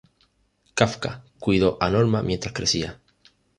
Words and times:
Kafka 0.73 1.23
cuidó 1.37 1.77
a 1.79 1.91
Norma 1.91 2.23
mientras 2.23 2.55
crecía. 2.55 2.99